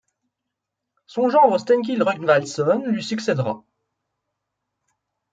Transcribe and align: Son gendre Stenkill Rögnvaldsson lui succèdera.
Son 1.05 1.29
gendre 1.29 1.59
Stenkill 1.59 2.01
Rögnvaldsson 2.01 2.85
lui 2.87 3.03
succèdera. 3.03 3.63